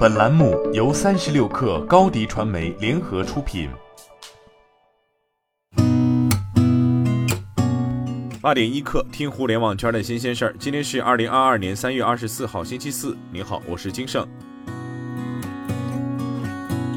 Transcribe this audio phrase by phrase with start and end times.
[0.00, 3.68] 本栏目由三十六氪高低传媒联合出品。
[8.40, 10.56] 八点一刻，听互联网圈的新鲜事儿。
[10.58, 13.14] 今天是二零二二年三月二十四号，星期四。
[13.30, 14.26] 您好，我是金盛。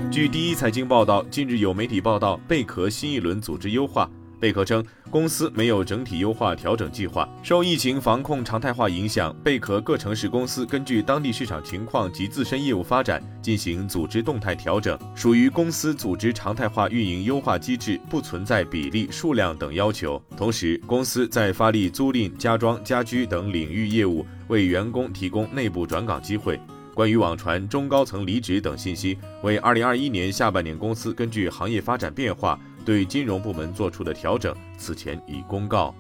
[0.10, 4.10] 据第一财经报道，近日有媒体报道贝壳新一轮组织优化。
[4.44, 7.26] 贝壳称，公司没有整体优化调整计划。
[7.41, 20.21] 受疫情防控常态化影响，贝壳各城市公司根据当地市场情况及自身业务发展进行组织动态调整，属于公司组织常态化运营优化机制，不存在比例、数量等要求。
[20.35, 26.60] 同时，公司在发力租赁、家装、家居等领域业务，为员工提供内部转岗机会。
[26.94, 32.60] 关于网传中高层离职等信息，为二零二一年下半年公司根据行业发展变化。
[32.84, 35.94] 对金融部门做出的调整，此前已公告。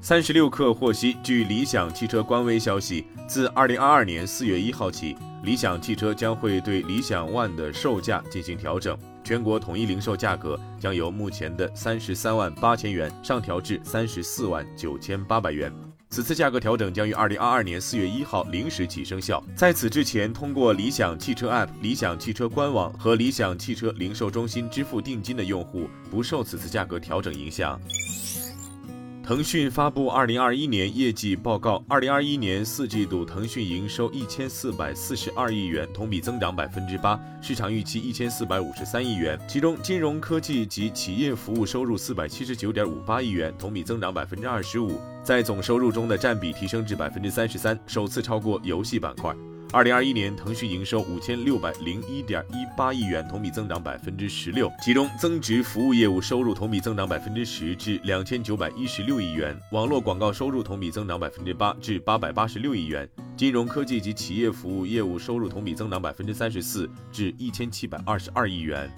[0.00, 15.70] 三十六氪获悉，据理想汽车官微消息，自二零二二年四月一号起，理想汽车将会对理想 ONE 的售价进行调整，全国统一零售价格将由目前的三十三万八千元上调至三十四万九千八百元。
[16.10, 19.42] 此次价格调整将于二零二二年四月一号零时起生效。
[19.54, 27.78] 在此之前，通过理想汽车 App、理想汽车官网和理想汽车零售中心支付定金的用户不受此次价格调整影响。
[29.28, 39.38] 腾讯发布二零二一年业绩报告，二零二一年四季度腾讯营收一千四百四十二亿元，同比增长百分之八，市场预期一千四百五十三亿元。
[39.46, 49.36] 其中，金融科技及企业服务收入四百七十九点五八亿元，同比增长百分之二十五，在总收入中的占比提升至百分之三十三，首次超过游戏板块。
[49.70, 54.72] 二零二一年，腾讯营收五千六百零一点一八亿元，同比增长百分之十六。
[54.82, 68.90] 其中，增值服务业务收入同比增长百分之十，至两千九百一十六亿元；网络广告收入同比增长百分之八，至八百八十六亿元；金融科技及企业服务业务收入同比增长百分之三十四，至一千七百二十二亿元。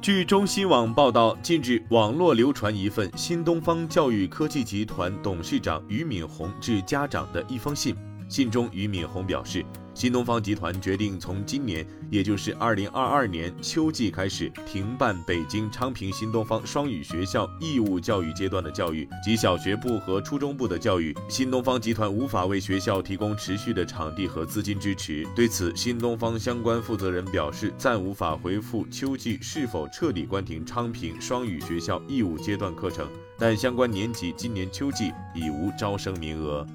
[0.00, 7.94] 据中新网报道，近日网络流传一份新东方教育科技集团董事长俞敏洪致家长的一封信。
[8.28, 21.14] 信中，俞敏洪表示，新东方集团决定从今年，也就是二零二二年秋季开始，停办北京昌平新东方双语学校义务教育阶段的教育及小学部和初中部的教育。
[21.28, 25.26] 新东方集团无法为学校提供持续的场地和资金支持。
[25.36, 33.06] 对此，新东方相关负责人表示，暂无法回复秋季是否彻底关停昌平双语学校义务阶段课程，
[33.38, 36.66] 但相关年级今年秋季已无招生名额。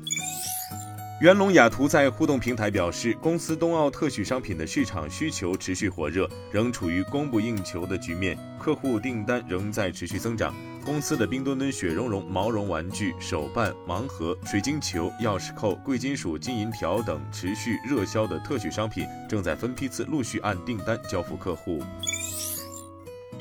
[1.19, 10.53] 元龙雅图在互动平台表示，公司冬奥特许商品的市场需求持续火热，仍处于供不应求的局面，客户订单仍在持续增长。
[10.85, 21.81] 公司的冰墩墩雪绒绒毛绒玩具、手办、盲盒、水晶球、钥匙扣、贵金属金银条等持续热销的特许商品，正在分批次陆续按订单交付客户。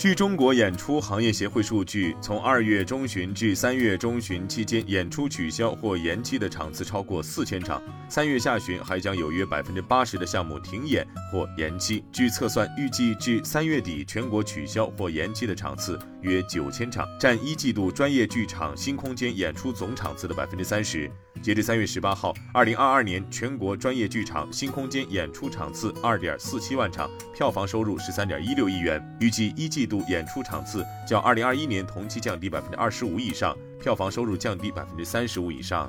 [0.06, 7.82] 据中国演出行业协会数据，从二月中旬至三月中旬期间，演出取消或延期的场次超过四千场。
[8.08, 12.04] 三月下旬还将有约百分之八十的项目停演或延期。
[12.12, 21.10] 据测算，预计至三月底，全国取消或延期的场次约九千场，占一季度专业剧场新空间演出总场次的百分之三十。
[21.46, 29.00] 截至三月十八号，二零二二年全国专业剧场新空间演出场次二点四七万场，票房收入十三点一六亿元。
[29.20, 35.88] 预计一季度演出场次较二零二一年同期降低百分之二十五以上，票房收入降低百分之三十五以上。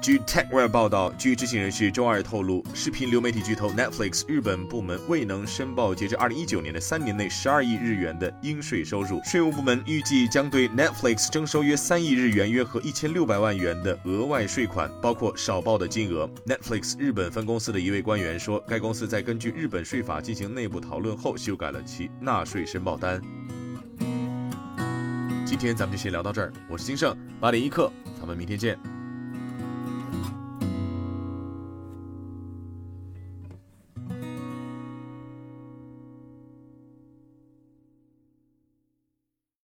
[0.00, 9.20] 据 TechWare 报道，据知情人士周二透露，视频流媒体巨头 Netflix 日本部门未能申报截至2019年的三年内12亿日元的应税收入。
[9.22, 16.26] 税务部门预计将对 Netflix 征收约3亿日元（约合1600万元）的额外税款，包括少报的金额。
[16.46, 23.20] Netflix 日本分公司的一位官员说，该公司在根据日本税法进行内部讨论后，修改了其纳税申报单。
[25.44, 28.78] 今天咱们就先聊到这儿，我是金盛，八点一刻，咱们明天见。